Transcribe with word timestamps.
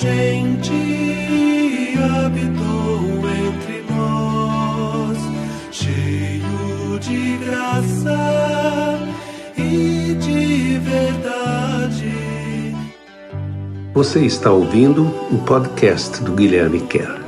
gente 0.00 0.72
habitou 1.98 3.28
entre 3.28 3.82
nós, 3.90 5.18
cheio 5.72 6.98
de 7.00 7.36
graça 7.38 9.00
e 9.56 10.14
de 10.14 10.78
verdade. 10.78 12.12
Você 13.92 14.24
está 14.24 14.52
ouvindo 14.52 15.06
o 15.32 15.38
podcast 15.44 16.22
do 16.22 16.32
Guilherme 16.32 16.80
Kerr. 16.82 17.18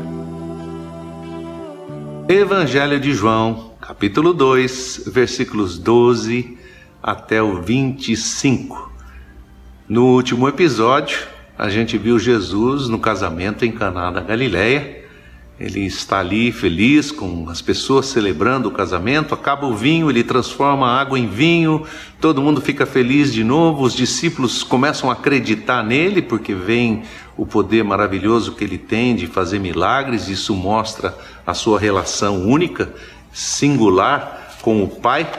Evangelho 2.29 3.01
de 3.01 3.13
João, 3.13 3.73
capítulo 3.81 4.33
2, 4.33 5.09
versículos 5.09 5.77
12 5.77 6.57
até 7.03 7.43
o 7.43 7.61
25. 7.61 8.93
No 9.89 10.15
último 10.15 10.47
episódio, 10.47 11.19
a 11.61 11.69
gente 11.69 11.99
viu 11.99 12.19
Jesus 12.19 12.89
no 12.89 12.99
casamento 12.99 13.67
em 13.67 13.71
Caná 13.71 14.11
da 14.11 14.23
Galileia. 14.23 15.05
Ele 15.61 15.81
está 15.85 16.19
ali 16.19 16.51
feliz 16.51 17.13
com 17.13 17.51
as 17.51 17.61
pessoas 17.61 18.07
celebrando 18.07 18.71
o 18.71 18.73
casamento, 18.73 19.35
acaba 19.35 19.67
o 19.67 19.77
vinho, 19.77 20.09
ele 20.09 20.25
transforma 20.25 20.87
a 20.87 20.99
água 20.99 21.19
em 21.19 21.27
vinho, 21.29 21.85
todo 22.19 22.41
mundo 22.41 22.63
fica 22.63 22.87
feliz 22.87 23.31
de 23.31 23.45
novo, 23.45 23.83
os 23.83 23.93
discípulos 23.93 24.63
começam 24.63 25.11
a 25.11 25.13
acreditar 25.13 25.85
nele 25.85 26.23
porque 26.23 26.55
veem 26.55 27.03
o 27.37 27.45
poder 27.45 27.85
maravilhoso 27.85 28.53
que 28.53 28.65
ele 28.65 28.79
tem 28.79 29.15
de 29.15 29.27
fazer 29.27 29.59
milagres, 29.59 30.29
isso 30.29 30.55
mostra 30.55 31.15
a 31.47 31.53
sua 31.53 31.79
relação 31.79 32.43
única, 32.43 32.91
singular 33.35 34.57
com 34.63 34.83
o 34.83 34.89
Pai. 34.89 35.31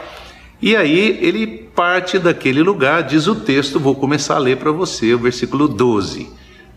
E 0.62 0.76
aí 0.76 1.17
ele 1.20 1.61
parte 1.75 2.20
daquele 2.20 2.61
lugar, 2.61 3.03
diz 3.03 3.27
o 3.27 3.35
texto, 3.35 3.80
vou 3.80 3.95
começar 3.95 4.35
a 4.35 4.39
ler 4.39 4.57
para 4.57 4.71
você 4.71 5.13
o 5.13 5.20
versículo 5.20 5.67
12. 5.67 6.30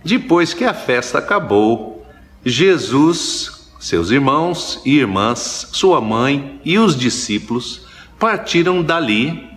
Depois 0.04 0.52
que 0.54 0.64
a 0.64 0.74
festa 0.74 1.18
acabou, 1.18 2.06
Jesus, 2.44 3.70
seus 3.80 4.10
irmãos 4.10 4.80
e 4.84 4.98
irmãs, 4.98 5.68
sua 5.72 6.00
mãe 6.00 6.60
e 6.64 6.78
os 6.78 6.96
discípulos 6.96 7.86
partiram 8.18 8.82
dali, 8.82 9.50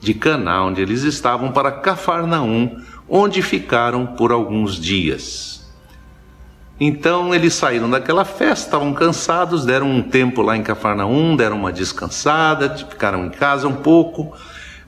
de 0.00 0.14
Caná, 0.14 0.64
onde 0.64 0.80
eles 0.80 1.02
estavam, 1.02 1.50
para 1.50 1.72
Cafarnaum, 1.72 2.80
onde 3.08 3.42
ficaram 3.42 4.06
por 4.06 4.30
alguns 4.30 4.76
dias. 4.80 5.66
Então 6.78 7.34
eles 7.34 7.54
saíram 7.54 7.88
daquela 7.88 8.24
festa, 8.24 8.66
estavam 8.66 8.92
cansados, 8.92 9.64
deram 9.64 9.90
um 9.90 10.02
tempo 10.02 10.42
lá 10.42 10.56
em 10.56 10.62
Cafarnaum, 10.62 11.34
deram 11.34 11.56
uma 11.56 11.72
descansada, 11.72 12.76
ficaram 12.76 13.26
em 13.26 13.30
casa 13.30 13.66
um 13.66 13.76
pouco. 13.76 14.36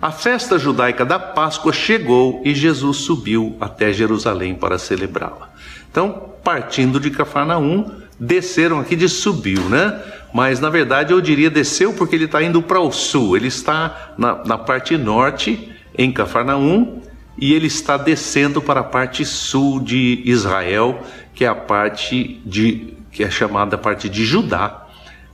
A 0.01 0.13
festa 0.13 0.59
judaica 0.59 1.05
da 1.05 1.19
Páscoa 1.19 1.73
chegou 1.73 2.41
e 2.45 2.55
Jesus 2.55 2.99
subiu 2.99 3.57
até 3.61 3.93
Jerusalém 3.93 4.55
para 4.55 4.79
celebrá-la. 4.79 5.51
Então, 5.91 6.35
partindo 6.45 7.01
de 7.01 7.11
Cafarnaum, 7.11 7.91
desceram 8.19 8.79
aqui 8.79 8.95
de 8.95 9.09
subiu, 9.09 9.63
né? 9.69 10.01
Mas 10.33 10.61
na 10.61 10.71
verdade 10.71 11.13
eu 11.13 11.21
diria 11.21 11.51
desceu 11.51 11.93
porque 11.93 12.15
ele 12.15 12.27
está 12.27 12.41
indo 12.41 12.63
para 12.63 12.79
o 12.79 12.93
sul. 12.93 13.37
Ele 13.37 13.49
está 13.49 14.15
na, 14.17 14.45
na 14.45 14.57
parte 14.57 14.97
norte, 14.97 15.73
em 15.97 16.13
Cafarnaum, 16.13 17.03
e 17.37 17.53
ele 17.53 17.67
está 17.67 17.97
descendo 17.97 18.63
para 18.63 18.81
a 18.81 18.85
parte 18.85 19.25
sul 19.25 19.81
de 19.81 20.23
Israel, 20.25 21.03
que 21.35 21.45
é 21.45 21.49
a 21.49 21.55
parte 21.57 22.41
de 22.47 22.95
que 23.11 23.25
é 23.25 23.31
chamada 23.31 23.77
parte 23.77 24.09
de 24.09 24.25
Judá, 24.25 24.87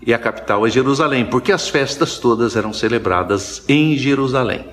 e 0.07 0.13
a 0.13 0.19
capital 0.19 0.67
é 0.67 0.71
Jerusalém, 0.71 1.25
porque 1.25 1.53
as 1.53 1.69
festas 1.69 2.19
todas 2.19 2.57
eram 2.57 2.73
celebradas 2.73 3.63
em 3.69 3.97
Jerusalém. 3.97 4.65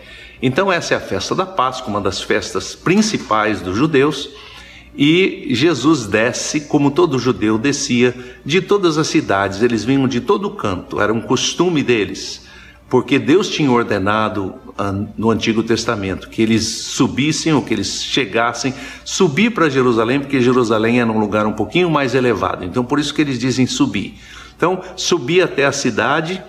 Então 0.41 0.71
essa 0.71 0.93
é 0.93 0.97
a 0.97 1.01
festa 1.01 1.35
da 1.35 1.45
Páscoa, 1.45 1.89
uma 1.89 2.01
das 2.01 2.21
festas 2.21 2.75
principais 2.75 3.61
dos 3.61 3.77
judeus, 3.77 4.29
e 4.95 5.47
Jesus 5.51 6.05
desce, 6.05 6.61
como 6.61 6.91
todo 6.91 7.17
judeu 7.17 7.57
descia, 7.57 8.13
de 8.43 8.61
todas 8.61 8.97
as 8.97 9.07
cidades, 9.07 9.61
eles 9.61 9.85
vinham 9.85 10.07
de 10.07 10.19
todo 10.19 10.49
canto, 10.51 10.99
era 10.99 11.13
um 11.13 11.21
costume 11.21 11.81
deles 11.81 12.49
porque 12.91 13.17
Deus 13.17 13.47
tinha 13.47 13.71
ordenado 13.71 14.53
ah, 14.77 14.91
no 15.17 15.31
Antigo 15.31 15.63
Testamento 15.63 16.27
que 16.27 16.41
eles 16.41 16.65
subissem 16.65 17.53
ou 17.53 17.61
que 17.61 17.73
eles 17.73 18.03
chegassem, 18.03 18.73
subir 19.05 19.51
para 19.51 19.69
Jerusalém, 19.69 20.19
porque 20.19 20.41
Jerusalém 20.41 20.99
era 20.99 21.09
um 21.09 21.17
lugar 21.17 21.45
um 21.45 21.53
pouquinho 21.53 21.89
mais 21.89 22.13
elevado. 22.13 22.65
Então, 22.65 22.83
por 22.83 22.99
isso 22.99 23.13
que 23.13 23.21
eles 23.21 23.39
dizem 23.39 23.65
subir. 23.65 24.15
Então, 24.61 24.79
subir 24.95 25.41
até 25.41 25.65
a 25.65 25.71
cidade 25.71 26.39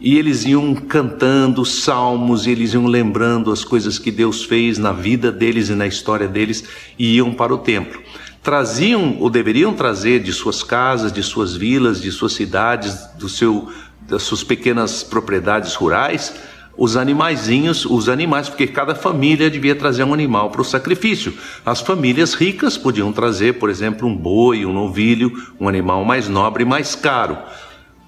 e 0.00 0.16
eles 0.16 0.46
iam 0.46 0.74
cantando 0.74 1.66
salmos, 1.66 2.46
e 2.46 2.50
eles 2.50 2.72
iam 2.72 2.86
lembrando 2.86 3.52
as 3.52 3.62
coisas 3.62 3.98
que 3.98 4.10
Deus 4.10 4.42
fez 4.42 4.78
na 4.78 4.90
vida 4.90 5.30
deles 5.30 5.68
e 5.68 5.74
na 5.74 5.86
história 5.86 6.26
deles 6.26 6.64
e 6.98 7.16
iam 7.16 7.34
para 7.34 7.52
o 7.52 7.58
templo. 7.58 8.00
Traziam 8.42 9.18
ou 9.20 9.28
deveriam 9.28 9.74
trazer 9.74 10.20
de 10.20 10.32
suas 10.32 10.62
casas, 10.62 11.12
de 11.12 11.22
suas 11.22 11.54
vilas, 11.54 12.00
de 12.00 12.10
suas 12.10 12.32
cidades, 12.32 13.06
do 13.18 13.28
seu 13.28 13.68
das 14.00 14.22
suas 14.22 14.42
pequenas 14.42 15.02
propriedades 15.02 15.74
rurais, 15.74 16.32
os 16.78 16.96
animaizinhos, 16.96 17.84
os 17.84 18.08
animais, 18.08 18.48
porque 18.48 18.68
cada 18.68 18.94
família 18.94 19.50
devia 19.50 19.74
trazer 19.74 20.04
um 20.04 20.14
animal 20.14 20.48
para 20.48 20.60
o 20.60 20.64
sacrifício. 20.64 21.34
As 21.66 21.80
famílias 21.80 22.34
ricas 22.34 22.78
podiam 22.78 23.12
trazer, 23.12 23.54
por 23.54 23.68
exemplo, 23.68 24.06
um 24.06 24.16
boi, 24.16 24.64
um 24.64 24.72
novilho, 24.72 25.32
um 25.58 25.68
animal 25.68 26.04
mais 26.04 26.28
nobre 26.28 26.62
e 26.62 26.66
mais 26.66 26.94
caro, 26.94 27.36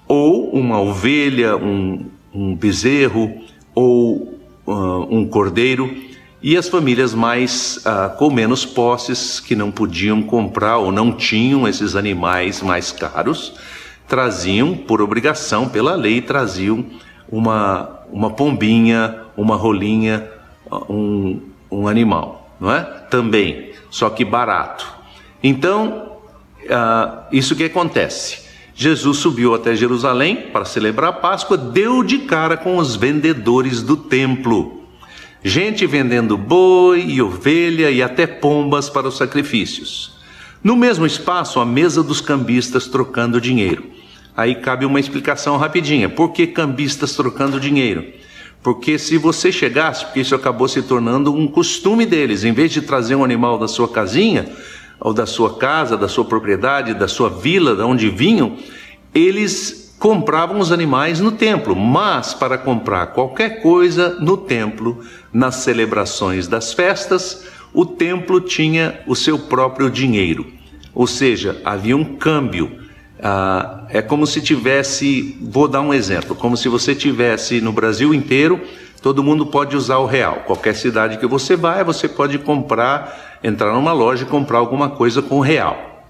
ou 0.07 0.51
uma 0.51 0.79
ovelha, 0.79 1.57
um, 1.57 2.05
um 2.33 2.55
bezerro, 2.55 3.41
ou 3.75 4.39
uh, 4.65 5.07
um 5.15 5.27
cordeiro. 5.27 5.93
E 6.41 6.55
as 6.55 6.69
famílias 6.69 7.13
mais 7.13 7.83
uh, 7.85 8.15
com 8.17 8.31
menos 8.31 8.65
posses, 8.65 9.41
que 9.41 9.53
não 9.53 9.69
podiam 9.69 10.23
comprar 10.23 10.77
ou 10.77 10.93
não 10.93 11.11
tinham 11.11 11.67
esses 11.67 11.93
animais 11.93 12.61
mais 12.61 12.89
caros, 12.89 13.53
traziam, 14.07 14.73
por 14.75 15.01
obrigação, 15.01 15.67
pela 15.67 15.93
lei, 15.93 16.21
traziam 16.21 16.85
uma, 17.31 18.01
uma 18.11 18.29
pombinha, 18.29 19.21
uma 19.37 19.55
rolinha, 19.55 20.27
um, 20.89 21.39
um 21.71 21.87
animal, 21.87 22.55
não 22.59 22.71
é? 22.71 22.81
Também, 23.09 23.71
só 23.89 24.09
que 24.09 24.25
barato. 24.25 24.85
Então, 25.41 26.11
uh, 26.65 27.23
isso 27.31 27.55
que 27.55 27.63
acontece. 27.63 28.41
Jesus 28.75 29.17
subiu 29.17 29.53
até 29.53 29.75
Jerusalém 29.75 30.49
para 30.51 30.65
celebrar 30.65 31.09
a 31.09 31.13
Páscoa, 31.13 31.57
deu 31.57 32.03
de 32.03 32.19
cara 32.19 32.57
com 32.57 32.77
os 32.77 32.95
vendedores 32.95 33.81
do 33.81 33.95
templo. 33.95 34.81
Gente 35.43 35.85
vendendo 35.87 36.37
boi 36.37 37.03
e 37.07 37.21
ovelha 37.21 37.89
e 37.89 38.01
até 38.01 38.27
pombas 38.27 38.89
para 38.89 39.07
os 39.07 39.17
sacrifícios. 39.17 40.19
No 40.63 40.75
mesmo 40.75 41.05
espaço, 41.05 41.59
a 41.59 41.65
mesa 41.65 42.03
dos 42.03 42.21
cambistas 42.21 42.87
trocando 42.87 43.41
dinheiro. 43.41 43.90
Aí 44.41 44.55
cabe 44.55 44.87
uma 44.87 44.99
explicação 44.99 45.55
rapidinha. 45.55 46.09
Por 46.09 46.29
que 46.29 46.47
cambistas 46.47 47.15
trocando 47.15 47.59
dinheiro? 47.59 48.03
Porque 48.63 48.97
se 48.97 49.15
você 49.15 49.51
chegasse, 49.51 50.03
porque 50.03 50.21
isso 50.21 50.33
acabou 50.33 50.67
se 50.67 50.81
tornando 50.81 51.31
um 51.31 51.47
costume 51.47 52.07
deles, 52.07 52.43
em 52.43 52.51
vez 52.51 52.71
de 52.71 52.81
trazer 52.81 53.13
um 53.13 53.23
animal 53.23 53.59
da 53.59 53.67
sua 53.67 53.87
casinha, 53.87 54.49
ou 54.99 55.13
da 55.13 55.27
sua 55.27 55.57
casa, 55.57 55.95
da 55.95 56.07
sua 56.07 56.25
propriedade, 56.25 56.95
da 56.95 57.07
sua 57.07 57.29
vila, 57.29 57.75
de 57.75 57.83
onde 57.83 58.09
vinham, 58.09 58.57
eles 59.13 59.95
compravam 59.99 60.59
os 60.59 60.71
animais 60.71 61.19
no 61.19 61.33
templo, 61.33 61.75
mas 61.75 62.33
para 62.33 62.57
comprar 62.57 63.07
qualquer 63.13 63.61
coisa 63.61 64.17
no 64.19 64.37
templo, 64.37 65.03
nas 65.31 65.57
celebrações 65.57 66.47
das 66.47 66.73
festas, 66.73 67.45
o 67.71 67.85
templo 67.85 68.41
tinha 68.41 69.01
o 69.05 69.15
seu 69.15 69.37
próprio 69.37 69.87
dinheiro, 69.87 70.47
ou 70.95 71.05
seja, 71.05 71.61
havia 71.63 71.95
um 71.95 72.15
câmbio 72.15 72.81
ah, 73.23 73.83
é 73.89 74.01
como 74.01 74.25
se 74.25 74.41
tivesse, 74.41 75.37
vou 75.41 75.67
dar 75.67 75.81
um 75.81 75.93
exemplo, 75.93 76.35
como 76.35 76.57
se 76.57 76.67
você 76.67 76.95
tivesse 76.95 77.61
no 77.61 77.71
Brasil 77.71 78.13
inteiro, 78.13 78.59
todo 79.01 79.23
mundo 79.23 79.45
pode 79.45 79.75
usar 79.75 79.97
o 79.97 80.05
real. 80.05 80.43
Qualquer 80.45 80.75
cidade 80.75 81.17
que 81.17 81.27
você 81.27 81.55
vai, 81.55 81.83
você 81.83 82.07
pode 82.07 82.37
comprar, 82.39 83.39
entrar 83.43 83.73
numa 83.73 83.93
loja 83.93 84.23
e 84.23 84.27
comprar 84.27 84.57
alguma 84.57 84.89
coisa 84.89 85.21
com 85.21 85.39
real. 85.39 86.05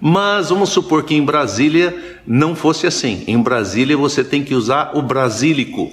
Mas 0.00 0.48
vamos 0.48 0.70
supor 0.70 1.04
que 1.04 1.14
em 1.14 1.24
Brasília 1.24 2.18
não 2.26 2.56
fosse 2.56 2.86
assim. 2.86 3.22
Em 3.26 3.40
Brasília 3.40 3.96
você 3.96 4.24
tem 4.24 4.42
que 4.42 4.54
usar 4.54 4.92
o 4.94 5.02
brasílico. 5.02 5.92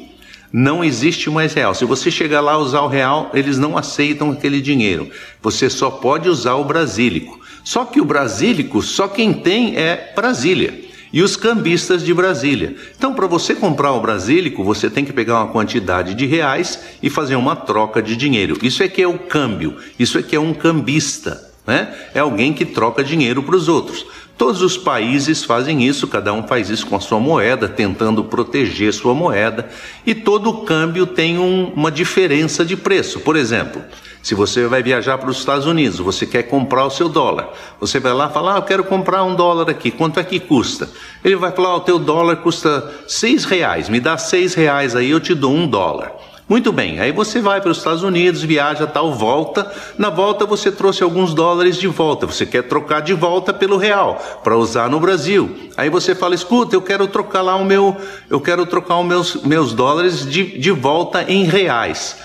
Não 0.51 0.83
existe 0.83 1.29
mais 1.29 1.53
real. 1.53 1.75
Se 1.75 1.85
você 1.85 2.09
chegar 2.09 2.41
lá 2.41 2.57
usar 2.57 2.81
o 2.81 2.87
real, 2.87 3.29
eles 3.35 3.59
não 3.59 3.77
aceitam 3.77 4.31
aquele 4.31 4.61
dinheiro. 4.61 5.11
Você 5.43 5.69
só 5.69 5.91
pode 5.91 6.27
usar 6.27 6.55
o 6.55 6.63
brasílico. 6.63 7.38
Só 7.63 7.85
que 7.85 8.01
o 8.01 8.05
brasílico, 8.05 8.81
só 8.81 9.07
quem 9.07 9.33
tem 9.33 9.77
é 9.77 10.13
Brasília 10.15 10.89
e 11.11 11.21
os 11.21 11.35
cambistas 11.35 12.03
de 12.03 12.13
Brasília. 12.13 12.75
Então, 12.95 13.13
para 13.13 13.27
você 13.27 13.55
comprar 13.55 13.93
o 13.93 14.01
brasílico, 14.01 14.63
você 14.63 14.89
tem 14.89 15.03
que 15.03 15.13
pegar 15.13 15.43
uma 15.43 15.51
quantidade 15.51 16.13
de 16.13 16.25
reais 16.25 16.79
e 17.01 17.09
fazer 17.09 17.35
uma 17.35 17.55
troca 17.55 18.01
de 18.01 18.15
dinheiro. 18.15 18.57
Isso 18.61 18.83
é 18.83 18.87
que 18.87 19.01
é 19.01 19.07
o 19.07 19.17
câmbio, 19.17 19.77
isso 19.97 20.17
é 20.17 20.23
que 20.23 20.35
é 20.35 20.39
um 20.39 20.53
cambista, 20.53 21.48
né? 21.69 21.93
É 22.13 22.19
alguém 22.19 22.51
que 22.51 22.65
troca 22.65 23.03
dinheiro 23.03 23.41
para 23.43 23.55
os 23.55 23.69
outros. 23.69 24.05
Todos 24.37 24.61
os 24.61 24.77
países 24.77 25.43
fazem 25.43 25.83
isso, 25.85 26.07
cada 26.07 26.33
um 26.33 26.47
faz 26.47 26.69
isso 26.69 26.87
com 26.87 26.95
a 26.95 26.99
sua 26.99 27.19
moeda, 27.19 27.67
tentando 27.67 28.23
proteger 28.23 28.93
sua 28.93 29.13
moeda, 29.13 29.69
e 30.05 30.15
todo 30.15 30.63
câmbio 30.63 31.05
tem 31.05 31.37
um, 31.37 31.71
uma 31.75 31.91
diferença 31.91 32.65
de 32.65 32.75
preço. 32.75 33.19
Por 33.19 33.35
exemplo, 33.35 33.81
Se 34.21 34.35
você 34.35 34.67
vai 34.67 34.83
viajar 34.83 35.17
para 35.17 35.29
os 35.29 35.37
Estados 35.37 35.65
Unidos, 35.65 35.99
você 35.99 36.25
quer 36.25 36.43
comprar 36.43 36.85
o 36.85 36.89
seu 36.89 37.07
dólar, 37.07 37.53
você 37.79 37.99
vai 37.99 38.13
lá 38.13 38.27
e 38.29 38.33
fala, 38.33 38.55
ah, 38.55 38.57
eu 38.57 38.63
quero 38.63 38.83
comprar 38.83 39.23
um 39.23 39.33
dólar 39.33 39.69
aqui, 39.69 39.91
quanto 39.91 40.19
é 40.19 40.23
que 40.23 40.39
custa? 40.39 40.89
Ele 41.23 41.37
vai 41.37 41.51
falar, 41.51 41.75
oh, 41.75 41.77
o 41.77 41.81
teu 41.81 41.97
dólar 41.97 42.37
custa 42.37 42.93
seis 43.07 43.45
reais, 43.45 43.87
me 43.87 43.99
dá 43.99 44.17
seis 44.17 44.53
reais 44.53 44.95
aí, 44.95 45.09
eu 45.09 45.19
te 45.19 45.33
dou 45.33 45.53
um 45.53 45.65
dólar. 45.65 46.11
Muito 46.49 46.71
bem, 46.71 46.99
aí 46.99 47.11
você 47.11 47.39
vai 47.39 47.61
para 47.61 47.69
os 47.69 47.77
Estados 47.77 48.01
Unidos, 48.01 48.41
viaja 48.41 48.87
tal, 48.87 49.13
volta. 49.13 49.71
Na 49.99 50.09
volta 50.09 50.47
você 50.47 50.71
trouxe 50.71 51.03
alguns 51.03 51.31
dólares 51.31 51.77
de 51.77 51.87
volta. 51.87 52.25
Você 52.25 52.43
quer 52.43 52.63
trocar 52.63 53.01
de 53.01 53.13
volta 53.13 53.53
pelo 53.53 53.77
real 53.77 54.19
para 54.43 54.57
usar 54.57 54.89
no 54.89 54.99
Brasil. 54.99 55.55
Aí 55.77 55.91
você 55.91 56.15
fala: 56.15 56.33
escuta, 56.33 56.75
eu 56.75 56.81
quero 56.81 57.07
trocar 57.07 57.43
lá 57.43 57.55
o 57.55 57.63
meu, 57.63 57.95
eu 58.31 58.41
quero 58.41 58.65
trocar 58.65 58.97
os 58.97 59.05
meus, 59.05 59.43
meus 59.43 59.73
dólares 59.73 60.27
de, 60.27 60.57
de 60.57 60.71
volta 60.71 61.23
em 61.31 61.43
reais. 61.43 62.17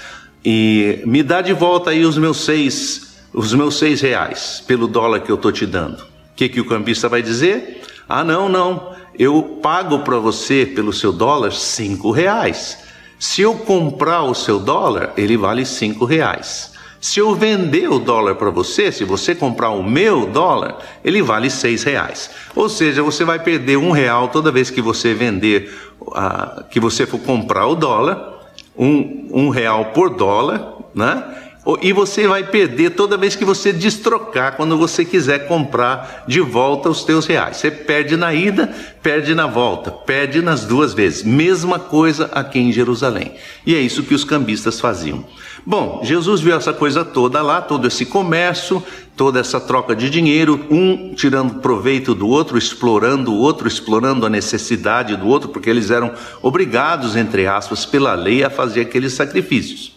E 0.43 1.03
me 1.05 1.23
dá 1.23 1.43
de 1.43 1.53
volta 1.53 1.91
aí 1.91 2.06
os 2.06 2.17
meus 2.17 2.47
seis, 2.47 3.19
os 3.31 3.53
meus 3.53 3.79
seis 3.79 4.00
reais 4.00 4.65
pelo 4.67 4.87
dólar 4.87 5.20
que 5.20 5.31
eu 5.31 5.37
estou 5.37 5.53
te 5.53 5.67
dando. 5.67 5.99
O 5.99 6.35
que, 6.35 6.49
que 6.49 6.62
o 6.62 6.67
cambista 6.67 7.11
vai 7.11 7.20
dizer? 7.20 7.82
Ah, 8.09 8.25
não, 8.25 8.49
não. 8.49 8.94
Eu 9.19 9.61
pago 9.62 9.99
para 9.99 10.17
você 10.17 10.65
pelo 10.65 10.94
seu 10.94 11.12
dólar 11.12 11.53
cinco 11.53 12.11
reais. 12.11 12.83
Se 13.25 13.41
eu 13.41 13.55
comprar 13.55 14.23
o 14.25 14.35
seu 14.35 14.61
dólar, 14.61 15.15
ele 15.17 15.35
vale 15.35 15.65
cinco 15.65 16.05
reais. 16.05 16.73
Se 17.00 17.19
eu 17.21 17.35
vender 17.35 17.88
o 17.88 17.99
dólar 17.99 18.35
para 18.35 18.50
você, 18.50 18.93
se 18.93 19.03
você 19.03 19.35
comprar 19.35 19.71
o 19.71 19.82
meu 19.82 20.26
dólar, 20.26 20.76
ele 21.03 21.23
vale 21.23 21.49
seis 21.49 21.82
reais. 21.85 22.29
Ou 22.55 22.69
seja, 22.69 23.03
você 23.03 23.25
vai 23.25 23.38
perder 23.38 23.79
um 23.79 23.93
real 23.93 24.29
toda 24.29 24.53
vez 24.53 24.69
que 24.69 24.82
você 24.82 25.15
vender, 25.15 25.75
uh, 26.03 26.65
que 26.69 26.79
você 26.79 27.06
for 27.06 27.19
comprar 27.19 27.67
o 27.67 27.75
dólar, 27.75 28.53
um, 28.76 29.31
um 29.32 29.49
real 29.49 29.87
por 29.87 30.11
dólar, 30.11 30.75
né? 30.94 31.54
E 31.81 31.94
você 31.94 32.28
vai 32.28 32.44
perder 32.44 32.90
toda 32.90 33.16
vez 33.16 33.34
que 33.34 33.44
você 33.44 33.72
destrocar, 33.72 34.55
quando 34.55 34.76
você 34.76 35.02
quiser 35.02 35.49
comprar 35.49 36.25
de 36.28 36.40
volta 36.40 36.90
os 36.90 37.05
teus 37.05 37.25
reais. 37.25 37.56
Você 37.56 37.70
perde 37.70 38.16
na 38.16 38.34
ida, 38.34 38.66
perde 39.02 39.34
na 39.34 39.46
volta, 39.46 39.90
perde 39.90 40.43
nas 40.43 40.66
duas 40.66 40.93
vezes. 40.93 41.22
Mesma 41.22 41.78
coisa 41.78 42.28
aqui 42.32 42.58
em 42.58 42.70
Jerusalém. 42.70 43.32
E 43.64 43.75
é 43.75 43.81
isso 43.81 44.02
que 44.02 44.14
os 44.14 44.25
cambistas 44.25 44.78
faziam. 44.78 45.25
Bom, 45.64 46.02
Jesus 46.05 46.43
viu 46.43 46.55
essa 46.55 46.75
coisa 46.75 47.02
toda 47.02 47.40
lá, 47.40 47.62
todo 47.62 47.87
esse 47.87 48.05
comércio, 48.05 48.82
toda 49.17 49.40
essa 49.40 49.58
troca 49.58 49.96
de 49.96 50.10
dinheiro, 50.10 50.67
um 50.70 51.14
tirando 51.14 51.60
proveito 51.60 52.14
do 52.14 52.28
outro, 52.28 52.58
explorando 52.58 53.32
o 53.32 53.38
outro, 53.38 53.67
explorando 53.67 54.26
a 54.26 54.31
necessidade 54.31 55.17
do 55.17 55.26
outro, 55.26 55.49
porque 55.49 55.70
eles 55.70 55.90
eram 55.90 56.12
obrigados, 56.43 57.17
entre 57.17 57.46
aspas, 57.46 57.87
pela 57.87 58.14
lei 58.14 58.44
a 58.44 58.50
fazer 58.50 58.82
aqueles 58.82 59.14
sacrifícios. 59.14 59.94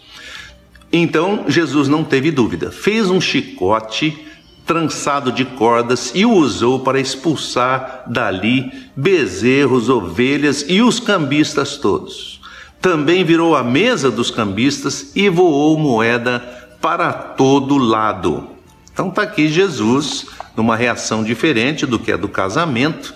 Então 0.92 1.46
Jesus 1.48 1.88
não 1.88 2.04
teve 2.04 2.32
dúvida, 2.32 2.72
fez 2.72 3.10
um 3.10 3.20
chicote 3.20 4.26
trançado 4.66 5.32
de 5.32 5.46
cordas 5.46 6.12
e 6.14 6.26
o 6.26 6.32
usou 6.32 6.82
para 6.82 7.00
expulsar 7.00 8.04
dali 8.08 8.70
bezerros, 8.96 9.90
ovelhas 9.90 10.66
e 10.68 10.82
os 10.82 11.00
cambistas 11.00 11.78
todos. 11.78 12.42
Também 12.82 13.24
virou 13.24 13.56
a 13.56 13.64
mesa 13.64 14.12
dos 14.12 14.30
cambistas 14.30 15.12
e 15.16 15.30
voou 15.30 15.78
moeda 15.80 16.40
para 16.82 17.12
todo 17.12 17.78
lado. 17.78 18.50
Então 18.92 19.10
está 19.10 19.24
aqui 19.24 19.48
Jesus, 19.48 20.28
numa 20.56 20.76
reação 20.76 21.24
diferente 21.24 21.86
do 21.86 21.98
que 21.98 22.12
é 22.12 22.18
do 22.18 22.28
casamento, 22.28 23.14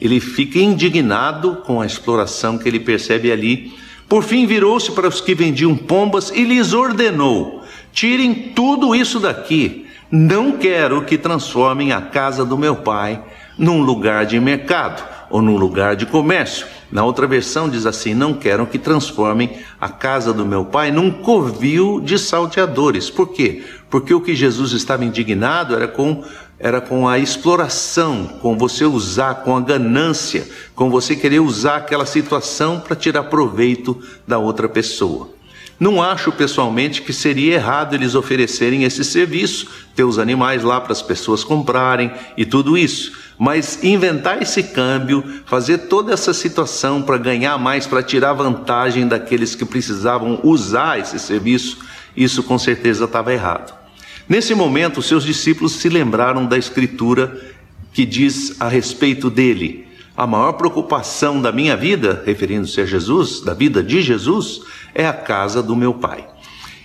ele 0.00 0.20
fica 0.20 0.58
indignado 0.58 1.56
com 1.64 1.80
a 1.80 1.86
exploração 1.86 2.58
que 2.58 2.68
ele 2.68 2.80
percebe 2.80 3.30
ali 3.30 3.74
por 4.14 4.22
fim, 4.22 4.46
virou-se 4.46 4.92
para 4.92 5.08
os 5.08 5.20
que 5.20 5.34
vendiam 5.34 5.76
pombas 5.76 6.30
e 6.30 6.44
lhes 6.44 6.72
ordenou: 6.72 7.64
tirem 7.92 8.32
tudo 8.54 8.94
isso 8.94 9.18
daqui. 9.18 9.88
Não 10.08 10.52
quero 10.52 11.02
que 11.02 11.18
transformem 11.18 11.90
a 11.90 12.00
casa 12.00 12.44
do 12.44 12.56
meu 12.56 12.76
pai 12.76 13.20
num 13.58 13.82
lugar 13.82 14.24
de 14.24 14.38
mercado 14.38 15.02
ou 15.28 15.42
num 15.42 15.56
lugar 15.56 15.96
de 15.96 16.06
comércio. 16.06 16.64
Na 16.92 17.02
outra 17.02 17.26
versão 17.26 17.68
diz 17.68 17.86
assim: 17.86 18.14
Não 18.14 18.34
quero 18.34 18.68
que 18.68 18.78
transformem 18.78 19.50
a 19.80 19.88
casa 19.88 20.32
do 20.32 20.46
meu 20.46 20.64
pai 20.64 20.92
num 20.92 21.10
covil 21.10 22.00
de 22.00 22.16
salteadores. 22.16 23.10
Por 23.10 23.32
quê? 23.32 23.64
Porque 23.94 24.12
o 24.12 24.20
que 24.20 24.34
Jesus 24.34 24.72
estava 24.72 25.04
indignado 25.04 25.72
era 25.72 25.86
com 25.86 26.24
era 26.58 26.80
com 26.80 27.06
a 27.06 27.16
exploração, 27.16 28.26
com 28.42 28.58
você 28.58 28.84
usar, 28.84 29.44
com 29.44 29.56
a 29.56 29.60
ganância, 29.60 30.48
com 30.74 30.90
você 30.90 31.14
querer 31.14 31.38
usar 31.38 31.76
aquela 31.76 32.04
situação 32.04 32.80
para 32.80 32.96
tirar 32.96 33.22
proveito 33.24 34.02
da 34.26 34.36
outra 34.36 34.68
pessoa. 34.68 35.30
Não 35.78 36.02
acho 36.02 36.32
pessoalmente 36.32 37.02
que 37.02 37.12
seria 37.12 37.54
errado 37.54 37.94
eles 37.94 38.16
oferecerem 38.16 38.82
esse 38.82 39.04
serviço, 39.04 39.68
ter 39.94 40.02
os 40.02 40.18
animais 40.18 40.64
lá 40.64 40.80
para 40.80 40.90
as 40.90 41.02
pessoas 41.02 41.44
comprarem 41.44 42.10
e 42.36 42.44
tudo 42.44 42.76
isso, 42.76 43.12
mas 43.38 43.78
inventar 43.84 44.42
esse 44.42 44.64
câmbio, 44.64 45.22
fazer 45.46 45.78
toda 45.86 46.12
essa 46.12 46.34
situação 46.34 47.00
para 47.00 47.16
ganhar 47.16 47.58
mais, 47.58 47.86
para 47.86 48.02
tirar 48.02 48.32
vantagem 48.32 49.06
daqueles 49.06 49.54
que 49.54 49.64
precisavam 49.64 50.40
usar 50.42 50.98
esse 50.98 51.20
serviço, 51.20 51.78
isso 52.16 52.42
com 52.42 52.58
certeza 52.58 53.04
estava 53.04 53.32
errado. 53.32 53.83
Nesse 54.28 54.54
momento, 54.54 55.02
seus 55.02 55.24
discípulos 55.24 55.72
se 55.72 55.88
lembraram 55.88 56.46
da 56.46 56.56
escritura 56.56 57.54
que 57.92 58.06
diz 58.06 58.60
a 58.60 58.68
respeito 58.68 59.28
dele: 59.28 59.86
a 60.16 60.26
maior 60.26 60.52
preocupação 60.52 61.40
da 61.42 61.52
minha 61.52 61.76
vida, 61.76 62.22
referindo-se 62.24 62.80
a 62.80 62.86
Jesus, 62.86 63.40
da 63.40 63.52
vida 63.52 63.82
de 63.82 64.00
Jesus, 64.00 64.62
é 64.94 65.06
a 65.06 65.12
casa 65.12 65.62
do 65.62 65.76
meu 65.76 65.94
Pai. 65.94 66.26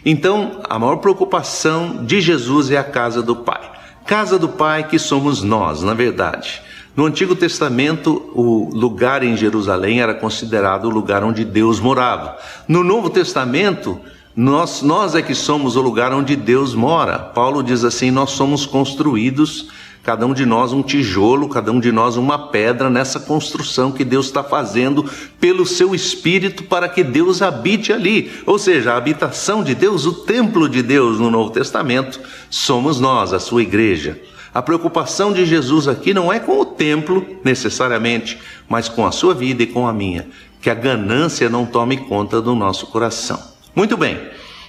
Então, 0.05 0.61
a 0.69 0.79
maior 0.79 0.97
preocupação 0.97 2.03
de 2.05 2.21
Jesus 2.21 2.71
é 2.71 2.77
a 2.77 2.83
casa 2.83 3.21
do 3.21 3.35
Pai. 3.35 3.69
Casa 4.05 4.39
do 4.39 4.49
Pai 4.49 4.87
que 4.87 4.97
somos 4.97 5.43
nós, 5.43 5.83
na 5.83 5.93
verdade. 5.93 6.61
No 6.95 7.05
Antigo 7.05 7.35
Testamento, 7.35 8.31
o 8.33 8.71
lugar 8.73 9.23
em 9.23 9.37
Jerusalém 9.37 10.01
era 10.01 10.13
considerado 10.13 10.85
o 10.85 10.89
lugar 10.89 11.23
onde 11.23 11.45
Deus 11.45 11.79
morava. 11.79 12.37
No 12.67 12.83
Novo 12.83 13.09
Testamento, 13.09 13.99
nós, 14.35 14.81
nós 14.81 15.15
é 15.15 15.21
que 15.21 15.33
somos 15.33 15.75
o 15.75 15.81
lugar 15.81 16.13
onde 16.13 16.35
Deus 16.35 16.75
mora. 16.75 17.17
Paulo 17.17 17.63
diz 17.63 17.83
assim: 17.83 18.11
nós 18.11 18.31
somos 18.31 18.65
construídos, 18.65 19.69
cada 20.03 20.25
um 20.25 20.33
de 20.33 20.45
nós 20.45 20.71
um 20.71 20.83
tijolo, 20.83 21.49
cada 21.49 21.71
um 21.71 21.79
de 21.79 21.91
nós 21.91 22.15
uma 22.15 22.47
pedra 22.49 22.89
nessa 22.89 23.19
construção 23.19 23.91
que 23.91 24.05
Deus 24.05 24.27
está 24.27 24.43
fazendo 24.43 25.03
pelo 25.39 25.65
seu 25.65 25.95
Espírito 25.95 26.63
para 26.63 26.87
que 26.87 27.03
Deus 27.03 27.41
habite 27.41 27.91
ali. 27.91 28.31
Ou 28.45 28.59
seja, 28.59 28.93
a 28.93 28.97
habitação 28.97 29.63
de 29.63 29.73
Deus, 29.73 30.05
o 30.05 30.13
templo 30.13 30.69
de 30.69 30.83
Deus 30.83 31.19
no 31.19 31.31
Novo 31.31 31.49
Testamento, 31.49 32.19
somos 32.49 32.99
nós, 32.99 33.33
a 33.33 33.39
sua 33.39 33.63
igreja. 33.63 34.21
A 34.53 34.61
preocupação 34.61 35.31
de 35.31 35.45
Jesus 35.45 35.87
aqui 35.87 36.13
não 36.13 36.31
é 36.31 36.39
com 36.39 36.59
o 36.59 36.65
templo 36.65 37.25
necessariamente, 37.43 38.39
mas 38.67 38.89
com 38.89 39.05
a 39.05 39.11
sua 39.11 39.33
vida 39.33 39.63
e 39.63 39.67
com 39.67 39.87
a 39.87 39.93
minha. 39.93 40.27
Que 40.61 40.69
a 40.69 40.75
ganância 40.75 41.49
não 41.49 41.65
tome 41.65 41.97
conta 41.97 42.41
do 42.41 42.55
nosso 42.55 42.87
coração. 42.87 43.58
Muito 43.75 43.95
bem. 43.95 44.19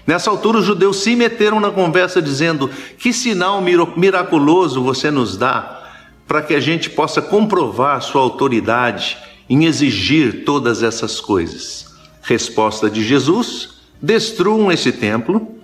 Nessa 0.06 0.30
altura, 0.30 0.58
os 0.58 0.64
judeus 0.64 1.02
se 1.02 1.14
meteram 1.14 1.60
na 1.60 1.70
conversa 1.70 2.20
dizendo: 2.20 2.70
Que 2.98 3.12
sinal 3.12 3.62
miraculoso 3.96 4.82
você 4.82 5.10
nos 5.10 5.36
dá 5.36 5.84
para 6.26 6.42
que 6.42 6.54
a 6.54 6.60
gente 6.60 6.90
possa 6.90 7.20
comprovar 7.20 8.00
sua 8.02 8.20
autoridade 8.20 9.18
em 9.48 9.64
exigir 9.66 10.44
todas 10.44 10.82
essas 10.82 11.20
coisas? 11.20 11.94
Resposta 12.22 12.90
de 12.90 13.04
Jesus: 13.04 13.80
Destruam 14.00 14.72
esse 14.72 14.92
templo 14.92 15.56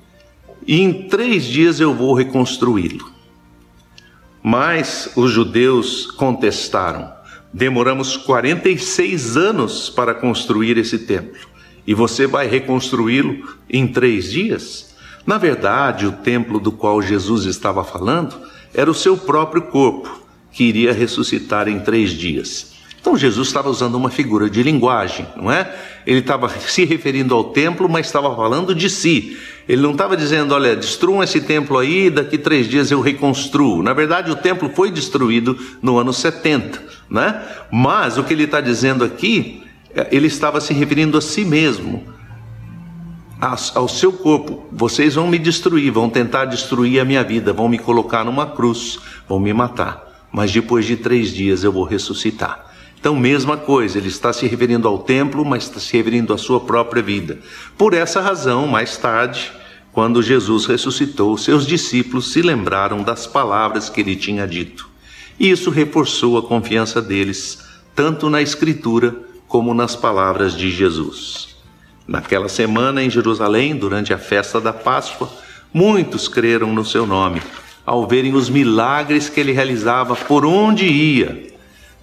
e 0.66 0.80
em 0.80 1.08
três 1.08 1.44
dias 1.44 1.80
eu 1.80 1.94
vou 1.94 2.14
reconstruí-lo. 2.14 3.10
Mas 4.42 5.10
os 5.16 5.30
judeus 5.30 6.06
contestaram: 6.12 7.10
Demoramos 7.52 8.16
46 8.16 9.36
anos 9.36 9.90
para 9.90 10.14
construir 10.14 10.78
esse 10.78 11.00
templo 11.00 11.55
e 11.86 11.94
você 11.94 12.26
vai 12.26 12.46
reconstruí-lo 12.46 13.56
em 13.70 13.86
três 13.86 14.30
dias? 14.30 14.94
Na 15.26 15.38
verdade, 15.38 16.06
o 16.06 16.12
templo 16.12 16.60
do 16.60 16.70
qual 16.70 17.02
Jesus 17.02 17.44
estava 17.44 17.84
falando 17.84 18.36
era 18.72 18.90
o 18.90 18.94
seu 18.94 19.16
próprio 19.16 19.62
corpo, 19.62 20.20
que 20.52 20.64
iria 20.64 20.92
ressuscitar 20.92 21.68
em 21.68 21.80
três 21.80 22.10
dias. 22.10 22.76
Então 23.00 23.16
Jesus 23.16 23.46
estava 23.46 23.70
usando 23.70 23.94
uma 23.94 24.10
figura 24.10 24.50
de 24.50 24.62
linguagem, 24.64 25.26
não 25.36 25.50
é? 25.50 25.72
Ele 26.04 26.18
estava 26.18 26.48
se 26.58 26.84
referindo 26.84 27.34
ao 27.34 27.44
templo, 27.44 27.88
mas 27.88 28.06
estava 28.06 28.34
falando 28.34 28.74
de 28.74 28.90
si. 28.90 29.36
Ele 29.68 29.82
não 29.82 29.92
estava 29.92 30.16
dizendo, 30.16 30.54
olha, 30.54 30.74
destruam 30.74 31.22
esse 31.22 31.40
templo 31.40 31.78
aí, 31.78 32.10
daqui 32.10 32.36
três 32.38 32.68
dias 32.68 32.90
eu 32.90 33.00
reconstruo. 33.00 33.82
Na 33.82 33.92
verdade, 33.92 34.30
o 34.30 34.36
templo 34.36 34.70
foi 34.74 34.90
destruído 34.90 35.58
no 35.82 35.98
ano 35.98 36.12
70, 36.12 36.82
né? 37.10 37.42
Mas 37.70 38.18
o 38.18 38.24
que 38.24 38.32
ele 38.32 38.44
está 38.44 38.60
dizendo 38.60 39.04
aqui 39.04 39.65
ele 40.10 40.26
estava 40.26 40.60
se 40.60 40.74
referindo 40.74 41.16
a 41.16 41.20
si 41.20 41.44
mesmo, 41.44 42.04
ao 43.74 43.88
seu 43.88 44.12
corpo. 44.12 44.66
Vocês 44.72 45.14
vão 45.14 45.26
me 45.26 45.38
destruir, 45.38 45.90
vão 45.90 46.08
tentar 46.10 46.46
destruir 46.46 47.00
a 47.00 47.04
minha 47.04 47.22
vida, 47.24 47.52
vão 47.52 47.68
me 47.68 47.78
colocar 47.78 48.24
numa 48.24 48.46
cruz, 48.46 48.98
vão 49.28 49.38
me 49.38 49.52
matar. 49.52 50.26
Mas 50.32 50.52
depois 50.52 50.84
de 50.84 50.96
três 50.96 51.32
dias 51.32 51.64
eu 51.64 51.72
vou 51.72 51.84
ressuscitar. 51.84 52.64
Então, 52.98 53.14
mesma 53.14 53.56
coisa, 53.56 53.98
ele 53.98 54.08
está 54.08 54.32
se 54.32 54.46
referindo 54.46 54.88
ao 54.88 54.98
templo, 54.98 55.44
mas 55.44 55.64
está 55.64 55.78
se 55.78 55.96
referindo 55.96 56.32
à 56.32 56.38
sua 56.38 56.60
própria 56.60 57.02
vida. 57.02 57.38
Por 57.78 57.94
essa 57.94 58.20
razão, 58.20 58.66
mais 58.66 58.96
tarde, 58.96 59.52
Quando 59.96 60.22
Jesus 60.22 60.66
ressuscitou, 60.66 61.38
seus 61.38 61.66
discípulos 61.66 62.30
se 62.30 62.42
lembraram 62.42 63.02
das 63.02 63.26
palavras 63.26 63.88
que 63.88 64.02
ele 64.02 64.14
tinha 64.14 64.46
dito. 64.46 64.90
E 65.40 65.48
isso 65.48 65.70
reforçou 65.70 66.36
a 66.36 66.42
confiança 66.42 67.00
deles, 67.00 67.64
tanto 67.94 68.28
na 68.28 68.42
Escritura 68.42 69.16
como 69.48 69.74
nas 69.74 69.94
palavras 69.94 70.56
de 70.56 70.70
Jesus. 70.70 71.56
Naquela 72.06 72.48
semana 72.48 73.02
em 73.02 73.10
Jerusalém, 73.10 73.74
durante 73.74 74.14
a 74.14 74.18
festa 74.18 74.60
da 74.60 74.72
Páscoa, 74.72 75.28
muitos 75.72 76.28
creram 76.28 76.72
no 76.72 76.84
seu 76.84 77.06
nome, 77.06 77.42
ao 77.84 78.06
verem 78.06 78.34
os 78.34 78.48
milagres 78.48 79.28
que 79.28 79.40
ele 79.40 79.52
realizava 79.52 80.14
por 80.14 80.44
onde 80.44 80.86
ia. 80.86 81.54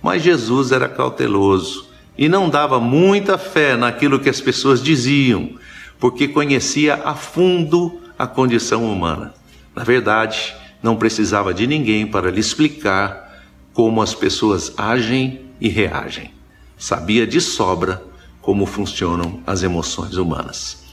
Mas 0.02 0.22
Jesus 0.22 0.72
era 0.72 0.90
cauteloso 0.90 1.88
e 2.18 2.28
não 2.28 2.50
dava 2.50 2.80
muita 2.80 3.38
fé 3.38 3.76
naquilo 3.76 4.20
que 4.20 4.30
as 4.30 4.42
pessoas 4.42 4.84
diziam, 4.84 5.52
porque 6.00 6.28
conhecia 6.28 6.96
a 7.04 7.16
fundo 7.16 8.02
a 8.18 8.28
condição 8.28 8.92
humana. 8.92 9.34
Na 9.76 9.84
verdade, 9.84 10.54
não 10.82 10.96
precisava 10.96 11.54
de 11.54 11.66
ninguém 11.66 12.06
para 12.06 12.30
lhe 12.30 12.40
explicar 12.40 13.42
como 13.74 14.02
as 14.02 14.14
pessoas 14.14 14.74
agem 14.78 15.42
e 15.60 15.70
reagem. 15.70 16.32
Sabia 16.78 17.26
de 17.26 17.40
sobra 17.40 18.04
como 18.42 18.66
funcionam 18.66 19.40
as 19.46 19.64
emoções 19.64 20.18
humanas. 20.18 20.84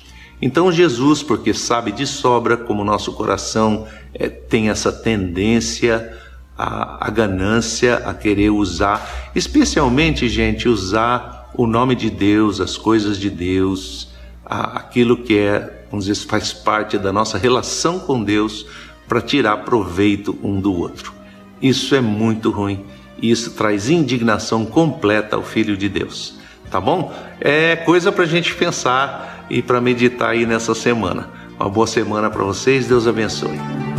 Então, 0.43 0.73
Jesus, 0.73 1.23
porque 1.23 1.53
sabe 1.53 1.93
de 1.93 2.07
sobra 2.07 2.57
como 2.57 2.85
nosso 2.85 3.13
coração 3.13 3.87
é, 4.15 4.29
tem 4.29 4.71
essa 4.71 4.91
tendência 4.91 6.17
a, 6.57 7.07
a 7.07 7.11
ganância, 7.11 7.97
a 7.97 8.13
querer 8.13 8.51
usar, 8.51 9.31
especialmente, 9.35 10.29
gente, 10.29 10.69
usar 10.69 11.51
o 11.55 11.67
nome 11.67 11.95
de 11.95 12.11
Deus, 12.11 12.61
as 12.61 12.77
coisas 12.77 13.19
de 13.19 13.31
Deus, 13.31 14.09
aquilo 14.45 15.17
que 15.17 15.39
é, 15.39 15.87
vamos 15.91 16.05
dizer, 16.05 16.27
faz 16.27 16.53
parte 16.53 16.99
da 16.99 17.13
nossa 17.13 17.39
relação 17.39 17.99
com 17.99 18.23
Deus 18.23 18.67
para 19.09 19.23
tirar 19.23 19.59
proveito 19.59 20.39
um 20.43 20.61
do 20.61 20.75
outro. 20.75 21.15
Isso 21.63 21.95
é 21.95 22.01
muito 22.01 22.51
ruim. 22.51 22.85
Isso 23.23 23.53
traz 23.53 23.89
indignação 23.91 24.65
completa 24.65 25.37
ao 25.37 25.43
Filho 25.43 25.77
de 25.77 25.89
Deus. 25.89 26.39
Tá 26.71 26.81
bom? 26.81 27.12
É 27.41 27.77
coisa 27.77 28.12
para 28.12 28.25
a 28.25 28.29
gente 28.29 28.55
pensar 28.55 29.47
e 29.50 29.61
para 29.61 29.81
meditar 29.81 30.31
aí 30.31 30.47
nessa 30.47 30.75
semana. 30.75 31.29
Uma 31.59 31.69
boa 31.69 31.87
semana 31.87 32.31
para 32.31 32.45
vocês. 32.45 32.87
Deus 32.87 33.07
abençoe. 33.07 33.90